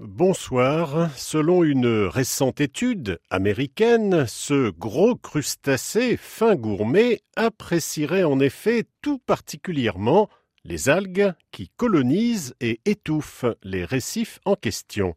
Bonsoir. 0.00 1.16
Selon 1.16 1.62
une 1.62 2.06
récente 2.06 2.60
étude 2.60 3.20
américaine, 3.30 4.26
ce 4.26 4.70
gros 4.70 5.14
crustacé 5.14 6.16
fin 6.16 6.56
gourmet 6.56 7.20
apprécierait 7.36 8.24
en 8.24 8.40
effet 8.40 8.86
tout 9.02 9.20
particulièrement 9.20 10.28
les 10.64 10.88
algues 10.88 11.32
qui 11.52 11.70
colonisent 11.76 12.56
et 12.60 12.80
étouffent 12.86 13.44
les 13.62 13.84
récifs 13.84 14.40
en 14.44 14.56
question. 14.56 15.14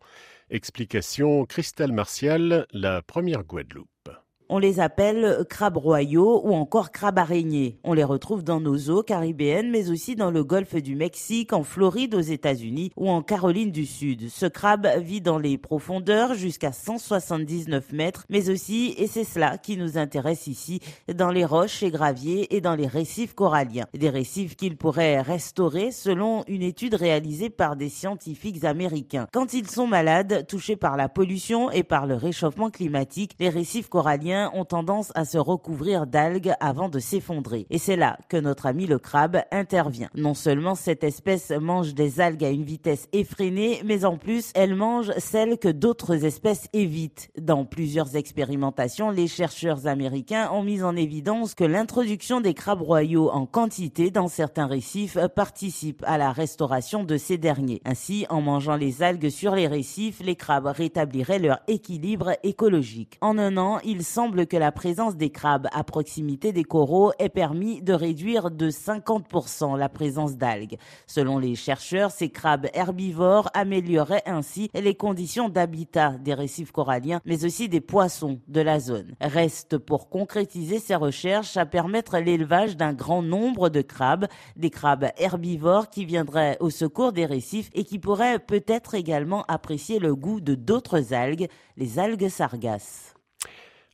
Explication 0.52 1.46
Christelle 1.46 1.92
Martial, 1.92 2.68
la 2.72 3.02
première 3.02 3.46
Guadeloupe. 3.46 4.12
On 4.50 4.60
les 4.60 4.80
appelle 4.80 5.46
crabes 5.50 5.76
royaux 5.76 6.42
ou 6.46 6.54
encore 6.54 6.92
crabes 6.92 7.20
araignées. 7.20 7.80
On 7.84 7.92
les 7.92 8.06
retrouve 8.06 8.46
dans 8.46 8.62
nos 8.62 8.78
eaux 8.90 9.04
caribéennes, 9.04 9.70
mais 9.70 9.90
aussi 9.90 10.16
dans 10.16 10.32
le 10.32 10.46
golfe 10.46 10.76
du 10.76 10.96
Mexique, 10.96 11.52
en 11.52 11.64
Floride 11.64 12.16
aux 12.16 12.22
États-Unis 12.22 12.92
ou 12.96 13.10
en 13.10 13.22
Caroline 13.22 13.72
du 13.72 13.86
Sud. 13.86 14.30
Ce 14.30 14.46
crabe 14.46 14.88
vit 15.00 15.20
dans 15.20 15.38
les 15.38 15.58
profondeurs 15.58 16.34
jusqu'à 16.34 16.72
179 16.72 17.92
mètres, 17.92 18.24
mais 18.30 18.50
aussi, 18.50 18.96
et 18.98 19.08
c'est 19.08 19.26
cela 19.26 19.58
qui 19.58 19.76
nous 19.76 19.98
intéresse 19.98 20.48
ici, 20.48 20.80
dans 21.14 21.32
les 21.32 21.44
roches 21.44 21.84
et 21.84 21.92
graviers 21.92 22.56
et 22.56 22.62
dans 22.62 22.76
les 22.76 22.88
récifs 22.88 23.34
coralliens. 23.34 23.88
Des 23.94 24.10
récifs 24.10 24.56
qu'il 24.56 24.78
pourrait 24.78 25.20
restaurer 25.20 25.92
selon 25.92 26.46
une 26.48 26.64
étude 26.64 26.94
réalisée 26.94 27.50
par 27.50 27.76
des 27.76 27.90
scientifiques 27.90 28.64
américains. 28.64 29.28
Quand 29.34 29.54
ils 29.54 29.70
sont 29.70 29.88
malades, 29.88 30.48
touchés 30.48 30.78
par 30.78 30.96
la 30.96 31.10
pollution 31.10 31.70
et 31.70 31.84
par 31.84 32.08
le 32.08 32.16
réchauffement 32.16 32.70
climatique, 32.70 33.34
les 33.40 33.50
récifs 33.50 33.90
coralliens 33.90 34.37
ont 34.54 34.66
tendance 34.66 35.12
à 35.16 35.26
se 35.26 35.38
recouvrir 35.38 36.08
d'algues 36.08 36.54
avant 36.60 36.90
de 36.90 37.00
s'effondrer. 37.00 37.68
Et 37.70 37.78
c'est 37.78 37.96
là 37.96 38.18
que 38.30 38.38
notre 38.38 38.66
ami 38.66 38.86
le 38.86 39.00
crabe 39.00 39.42
intervient. 39.52 40.10
Non 40.16 40.34
seulement 40.34 40.76
cette 40.76 41.04
espèce 41.04 41.52
mange 41.52 41.94
des 41.94 42.20
algues 42.20 42.44
à 42.44 42.50
une 42.50 42.64
vitesse 42.64 43.08
effrénée, 43.14 43.82
mais 43.86 44.06
en 44.06 44.18
plus, 44.18 44.52
elle 44.56 44.76
mange 44.76 45.12
celles 45.18 45.58
que 45.58 45.70
d'autres 45.70 46.26
espèces 46.26 46.68
évitent. 46.74 47.30
Dans 47.40 47.66
plusieurs 47.66 48.16
expérimentations, 48.16 49.10
les 49.10 49.28
chercheurs 49.28 49.88
américains 49.88 50.50
ont 50.52 50.64
mis 50.64 50.84
en 50.84 50.96
évidence 50.96 51.56
que 51.56 51.64
l'introduction 51.64 52.42
des 52.42 52.54
crabes 52.54 52.82
royaux 52.82 53.30
en 53.30 53.46
quantité 53.46 54.12
dans 54.12 54.28
certains 54.28 54.68
récifs 54.68 55.18
participe 55.36 56.04
à 56.06 56.18
la 56.18 56.32
restauration 56.32 57.04
de 57.04 57.18
ces 57.18 57.38
derniers. 57.38 57.82
Ainsi, 57.86 58.26
en 58.30 58.42
mangeant 58.42 58.76
les 58.76 59.04
algues 59.04 59.30
sur 59.30 59.56
les 59.56 59.68
récifs, 59.68 60.20
les 60.22 60.36
crabes 60.36 60.68
rétabliraient 60.68 61.40
leur 61.40 61.60
équilibre 61.68 62.34
écologique. 62.44 63.18
En 63.22 63.38
un 63.38 63.58
an, 63.58 63.80
ils 63.84 64.04
que 64.36 64.58
la 64.58 64.72
présence 64.72 65.16
des 65.16 65.30
crabes 65.30 65.68
à 65.72 65.84
proximité 65.84 66.52
des 66.52 66.64
coraux 66.64 67.12
ait 67.20 67.30
permis 67.30 67.82
de 67.82 67.94
réduire 67.94 68.52
de 68.52 68.70
50% 68.70 69.78
la 69.78 69.90
présence 69.90 70.36
d'algues. 70.36 70.78
Selon 71.06 71.40
les 71.40 71.56
chercheurs, 71.56 72.12
ces 72.12 72.30
crabes 72.30 72.68
herbivores 72.74 73.50
amélioraient 73.54 74.24
ainsi 74.26 74.70
les 74.74 74.96
conditions 74.96 75.50
d'habitat 75.50 76.12
des 76.20 76.34
récifs 76.34 76.72
coralliens, 76.72 77.22
mais 77.26 77.46
aussi 77.46 77.70
des 77.70 77.82
poissons 77.82 78.40
de 78.48 78.62
la 78.62 78.80
zone. 78.80 79.16
Reste 79.22 79.78
pour 79.78 80.10
concrétiser 80.10 80.80
ces 80.80 80.96
recherches 80.96 81.58
à 81.58 81.66
permettre 81.66 82.18
l'élevage 82.18 82.78
d'un 82.78 82.94
grand 82.94 83.22
nombre 83.22 83.70
de 83.70 83.82
crabes, 83.82 84.28
des 84.56 84.70
crabes 84.70 85.08
herbivores 85.18 85.90
qui 85.90 86.06
viendraient 86.06 86.58
au 86.60 86.70
secours 86.70 87.14
des 87.14 87.26
récifs 87.26 87.70
et 87.74 87.84
qui 87.84 88.00
pourraient 88.00 88.40
peut-être 88.40 88.94
également 88.94 89.44
apprécier 89.48 90.00
le 90.00 90.16
goût 90.16 90.42
de 90.42 90.56
d'autres 90.56 91.14
algues, 91.14 91.48
les 91.78 92.00
algues 92.00 92.30
sargasses. 92.30 93.17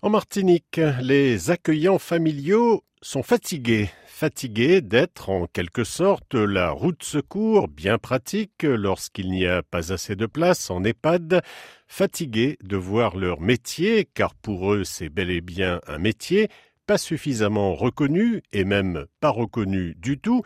En 0.03 0.09
Martinique, 0.09 0.81
les 1.01 1.49
accueillants 1.49 1.97
familiaux 1.97 2.83
sont 3.01 3.23
fatigués, 3.23 3.89
fatigués 4.05 4.81
d'être 4.81 5.29
en 5.29 5.47
quelque 5.47 5.85
sorte 5.85 6.35
la 6.35 6.71
route 6.71 7.03
secours 7.03 7.69
bien 7.69 7.97
pratique 7.97 8.63
lorsqu'il 8.63 9.31
n'y 9.31 9.47
a 9.47 9.63
pas 9.63 9.93
assez 9.93 10.17
de 10.17 10.25
place 10.25 10.69
en 10.69 10.83
EHPAD, 10.83 11.41
fatigués 11.87 12.57
de 12.61 12.75
voir 12.75 13.15
leur 13.15 13.39
métier, 13.39 14.05
car 14.13 14.35
pour 14.35 14.73
eux 14.73 14.83
c'est 14.83 15.07
bel 15.07 15.29
et 15.29 15.39
bien 15.39 15.79
un 15.87 15.99
métier, 15.99 16.49
pas 16.85 16.97
suffisamment 16.97 17.73
reconnu 17.73 18.41
et 18.51 18.65
même 18.65 19.05
pas 19.21 19.29
reconnu 19.29 19.95
du 19.95 20.19
tout. 20.19 20.41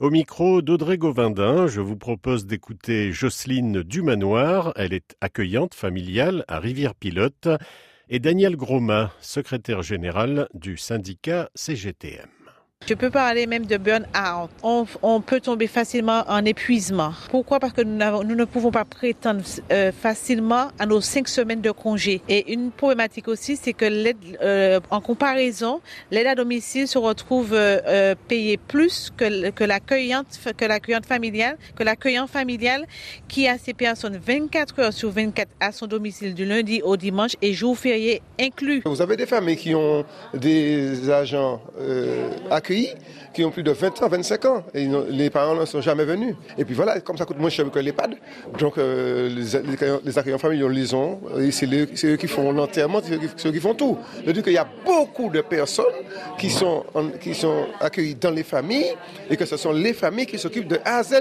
Au 0.00 0.10
micro 0.10 0.62
d'Audrey 0.62 0.98
Gauvindin, 0.98 1.68
je 1.68 1.80
vous 1.80 1.96
propose 1.96 2.44
d'écouter 2.46 3.12
Jocelyne 3.12 3.84
Dumanoir. 3.84 4.72
Elle 4.74 4.92
est 4.92 5.14
accueillante 5.20 5.74
familiale 5.74 6.44
à 6.48 6.58
Rivière-Pilote 6.58 7.48
et 8.08 8.20
Daniel 8.20 8.56
Groma, 8.56 9.12
secrétaire 9.20 9.82
général 9.82 10.48
du 10.54 10.76
syndicat 10.76 11.50
CGTM. 11.54 12.35
Je 12.88 12.94
peux 12.94 13.10
parler 13.10 13.48
même 13.48 13.66
de 13.66 13.78
burn-out. 13.78 14.48
On, 14.62 15.20
peut 15.20 15.40
tomber 15.40 15.66
facilement 15.66 16.22
en 16.28 16.44
épuisement. 16.44 17.12
Pourquoi? 17.30 17.58
Parce 17.58 17.72
que 17.72 17.82
nous, 17.82 18.36
ne 18.36 18.44
pouvons 18.44 18.70
pas 18.70 18.84
prétendre 18.84 19.40
euh, 19.72 19.90
facilement 19.90 20.68
à 20.78 20.86
nos 20.86 21.00
cinq 21.00 21.26
semaines 21.26 21.60
de 21.60 21.72
congé. 21.72 22.22
Et 22.28 22.52
une 22.52 22.70
problématique 22.70 23.26
aussi, 23.26 23.56
c'est 23.56 23.72
que 23.72 23.86
l'aide, 23.86 24.18
euh, 24.40 24.78
en 24.90 25.00
comparaison, 25.00 25.80
l'aide 26.12 26.28
à 26.28 26.36
domicile 26.36 26.86
se 26.86 26.96
retrouve 26.96 27.50
euh, 27.54 28.14
payée 28.28 28.56
plus 28.56 29.12
que, 29.16 29.50
que 29.50 29.64
l'accueillante 29.64 30.26
que 30.56 30.64
l'accueillante 30.64 31.06
familiale, 31.06 31.58
que 31.74 31.82
l'accueillant 31.82 32.28
familial 32.28 32.86
qui 33.26 33.48
a 33.48 33.58
ses 33.58 33.74
personnes 33.74 34.16
24 34.24 34.78
heures 34.78 34.92
sur 34.92 35.10
24 35.10 35.48
à 35.58 35.72
son 35.72 35.88
domicile 35.88 36.34
du 36.34 36.44
lundi 36.44 36.82
au 36.84 36.96
dimanche 36.96 37.32
et 37.42 37.52
jours 37.52 37.76
fériés 37.76 38.22
inclus. 38.40 38.82
Vous 38.84 39.02
avez 39.02 39.16
des 39.16 39.26
familles 39.26 39.56
qui 39.56 39.74
ont 39.74 40.04
des 40.34 41.10
agents 41.10 41.60
qui 42.66 43.44
ont 43.44 43.50
plus 43.50 43.62
de 43.62 43.70
20 43.70 44.02
ans, 44.02 44.08
25 44.08 44.44
ans. 44.46 44.64
Les 44.74 45.30
parents 45.30 45.54
ne 45.54 45.64
sont 45.64 45.80
jamais 45.80 46.04
venus. 46.04 46.34
Et 46.58 46.64
puis 46.64 46.74
voilà, 46.74 47.00
comme 47.00 47.16
ça 47.16 47.24
coûte 47.24 47.38
moins 47.38 47.50
cher 47.50 47.70
que 47.70 47.78
l'EHPAD. 47.78 48.16
Donc 48.58 48.78
euh, 48.78 49.28
les, 49.28 50.00
les, 50.04 50.18
accueillants 50.18 50.38
familiaux 50.38 50.68
les 50.68 50.94
ont. 50.94 51.20
C'est 51.50 51.66
eux 52.06 52.16
qui 52.16 52.28
font 52.28 52.52
l'enterrement, 52.52 53.00
c'est 53.02 53.48
eux, 53.48 53.52
qui 53.52 53.60
font 53.60 53.74
tout. 53.74 53.98
Je 54.26 54.30
dis 54.32 54.42
qu'il 54.42 54.54
y 54.54 54.58
a 54.58 54.66
beaucoup 54.84 55.30
de 55.30 55.40
personnes 55.42 55.84
qui 56.38 56.50
sont, 56.50 56.84
accueillies 57.80 58.14
dans 58.14 58.30
les 58.30 58.42
familles 58.42 58.94
et 59.30 59.36
que 59.36 59.44
ce 59.44 59.56
sont 59.56 59.72
les 59.72 59.92
familles 59.92 60.26
qui 60.26 60.38
s'occupent 60.38 60.68
de 60.68 60.78
A 60.84 60.98
à 60.98 61.02
Z 61.02 61.14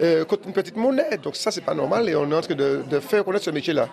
euh, 0.00 0.24
contre 0.24 0.46
une 0.46 0.52
petite 0.52 0.76
monnaie. 0.76 1.18
Donc 1.22 1.36
ça, 1.36 1.50
c'est 1.50 1.64
pas 1.64 1.74
normal 1.74 2.08
et 2.08 2.14
on 2.14 2.30
est 2.30 2.34
en 2.34 2.40
train 2.40 2.54
de 2.54 3.00
faire 3.00 3.24
connaître 3.24 3.44
ce 3.44 3.50
métier-là. 3.50 3.88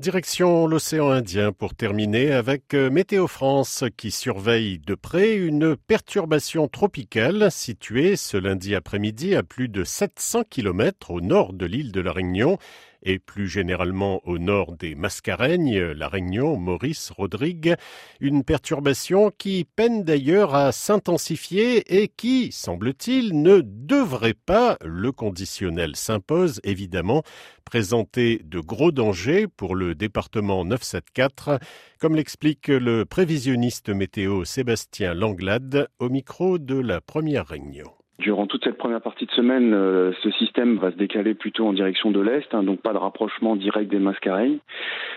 Direction 0.00 0.66
l'océan 0.66 1.10
Indien 1.10 1.52
pour 1.52 1.74
terminer 1.74 2.32
avec 2.32 2.72
euh, 2.72 2.88
Météo 2.88 3.26
France 3.26 3.84
qui 3.98 4.10
surveille 4.10 4.78
de 4.78 4.94
près 4.94 5.36
une 5.36 5.76
perturbation 5.76 6.68
tropicale 6.68 7.50
située 7.50 8.16
ce 8.16 8.38
lundi 8.38 8.74
après-midi 8.74 9.34
à 9.34 9.42
plus 9.42 9.68
de 9.68 9.84
700 9.84 10.44
km 10.48 11.10
au 11.10 11.20
nord 11.20 11.52
de 11.52 11.66
l'île 11.66 11.92
de 11.92 12.00
la 12.00 12.12
Réunion 12.12 12.56
et 13.02 13.18
plus 13.18 13.48
généralement 13.48 14.20
au 14.24 14.38
nord 14.38 14.76
des 14.76 14.94
Mascareignes, 14.94 15.78
la 15.78 16.08
Réunion, 16.08 16.56
Maurice, 16.56 17.10
Rodrigue, 17.10 17.74
une 18.20 18.44
perturbation 18.44 19.30
qui 19.36 19.64
peine 19.64 20.04
d'ailleurs 20.04 20.54
à 20.54 20.72
s'intensifier 20.72 22.02
et 22.02 22.08
qui, 22.08 22.52
semble-t-il, 22.52 23.40
ne 23.42 23.60
devrait 23.64 24.34
pas, 24.34 24.76
le 24.84 25.12
conditionnel 25.12 25.96
s'impose 25.96 26.60
évidemment, 26.64 27.22
présenter 27.64 28.40
de 28.44 28.60
gros 28.60 28.92
dangers 28.92 29.46
pour 29.46 29.74
le 29.74 29.94
département 29.94 30.64
974, 30.64 31.58
comme 31.98 32.16
l'explique 32.16 32.68
le 32.68 33.04
prévisionniste 33.04 33.90
météo 33.90 34.44
Sébastien 34.44 35.14
Langlade 35.14 35.88
au 35.98 36.08
micro 36.08 36.58
de 36.58 36.74
la 36.74 37.00
première 37.00 37.46
Réunion. 37.46 37.99
Durant 38.20 38.46
toute 38.46 38.64
cette 38.64 38.76
première 38.76 39.00
partie 39.00 39.24
de 39.24 39.30
semaine, 39.30 39.72
euh, 39.72 40.12
ce 40.22 40.30
système 40.32 40.76
va 40.76 40.90
se 40.90 40.96
décaler 40.96 41.32
plutôt 41.32 41.66
en 41.66 41.72
direction 41.72 42.10
de 42.10 42.20
l'est, 42.20 42.52
hein, 42.52 42.62
donc 42.62 42.82
pas 42.82 42.92
de 42.92 42.98
rapprochement 42.98 43.56
direct 43.56 43.90
des 43.90 43.98
mascareilles. 43.98 44.60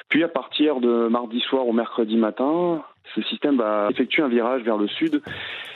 Puis 0.07 0.23
à 0.23 0.29
partir 0.29 0.79
de 0.79 1.09
mardi 1.09 1.41
soir 1.41 1.67
au 1.67 1.73
mercredi 1.73 2.15
matin, 2.15 2.81
ce 3.13 3.21
système 3.23 3.57
va 3.57 3.89
effectuer 3.91 4.23
un 4.23 4.29
virage 4.29 4.63
vers 4.63 4.77
le 4.77 4.87
sud 4.87 5.21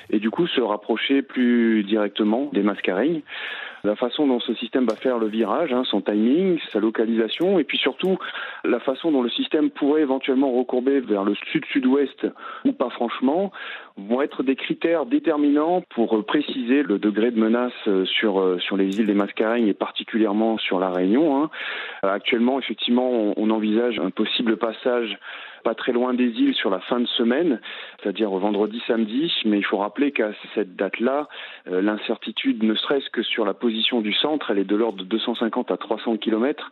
et 0.09 0.19
du 0.19 0.29
coup 0.29 0.47
se 0.47 0.61
rapprocher 0.61 1.21
plus 1.21 1.83
directement 1.83 2.49
des 2.53 2.63
mascareilles 2.63 3.23
la 3.87 3.95
façon 3.95 4.27
dont 4.27 4.39
ce 4.39 4.53
système 4.55 4.85
va 4.85 4.95
faire 4.95 5.17
le 5.17 5.27
virage, 5.27 5.71
hein, 5.73 5.83
son 5.85 6.01
timing, 6.01 6.59
sa 6.71 6.79
localisation, 6.79 7.57
et 7.57 7.63
puis 7.63 7.77
surtout 7.77 8.17
la 8.63 8.79
façon 8.79 9.11
dont 9.11 9.21
le 9.21 9.29
système 9.29 9.69
pourrait 9.69 10.01
éventuellement 10.01 10.51
recourber 10.51 10.99
vers 10.99 11.23
le 11.23 11.35
sud-sud-ouest 11.51 12.27
ou 12.65 12.73
pas 12.73 12.89
franchement, 12.89 13.51
vont 13.97 14.21
être 14.21 14.43
des 14.43 14.55
critères 14.55 15.05
déterminants 15.05 15.83
pour 15.89 16.25
préciser 16.25 16.83
le 16.83 16.99
degré 16.99 17.31
de 17.31 17.39
menace 17.39 17.73
sur, 18.05 18.39
euh, 18.39 18.59
sur 18.59 18.77
les 18.77 18.99
îles 18.99 19.07
des 19.07 19.13
Mascareignes 19.13 19.67
et 19.67 19.73
particulièrement 19.73 20.57
sur 20.57 20.79
la 20.79 20.91
Réunion. 20.91 21.41
Hein. 21.41 21.49
Actuellement, 22.03 22.59
effectivement, 22.59 23.09
on, 23.09 23.33
on 23.37 23.49
envisage 23.49 23.99
un 23.99 24.11
possible 24.11 24.57
passage 24.57 25.17
pas 25.67 25.75
très 25.75 25.91
loin 25.91 26.13
des 26.13 26.29
îles 26.29 26.55
sur 26.55 26.69
la 26.69 26.79
fin 26.79 27.01
de 27.01 27.07
semaine, 27.07 27.59
c'est-à-dire 28.01 28.29
vendredi, 28.29 28.81
samedi, 28.87 29.29
mais 29.43 29.57
il 29.57 29.65
faut 29.65 29.75
rappeler 29.75 30.13
qu'à 30.13 30.29
cette 30.55 30.77
date-là, 30.77 31.27
euh, 31.67 31.81
l'incertitude, 31.81 32.63
ne 32.63 32.73
serait-ce 32.73 33.09
que 33.09 33.21
sur 33.21 33.43
la 33.43 33.53
position 33.53 33.76
du 34.01 34.13
centre, 34.13 34.51
elle 34.51 34.59
est 34.59 34.63
de 34.63 34.75
l'ordre 34.75 34.99
de 34.99 35.03
250 35.03 35.71
à 35.71 35.77
300 35.77 36.17
kilomètres 36.17 36.71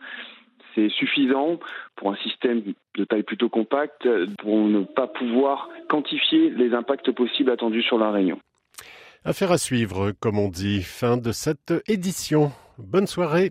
c'est 0.76 0.90
suffisant 0.90 1.58
pour 1.96 2.12
un 2.12 2.16
système 2.16 2.62
de 2.96 3.04
taille 3.04 3.22
plutôt 3.22 3.48
compacte 3.48 4.06
pour 4.38 4.58
ne 4.68 4.82
pas 4.82 5.06
pouvoir 5.06 5.68
quantifier 5.88 6.50
les 6.50 6.74
impacts 6.74 7.10
possibles 7.12 7.50
attendus 7.50 7.82
sur 7.82 7.98
la 7.98 8.10
Réunion. 8.10 8.38
Affaire 9.24 9.50
à 9.50 9.58
suivre, 9.58 10.12
comme 10.20 10.38
on 10.38 10.48
dit, 10.48 10.82
fin 10.82 11.16
de 11.16 11.32
cette 11.32 11.74
édition. 11.88 12.52
Bonne 12.78 13.06
soirée. 13.06 13.50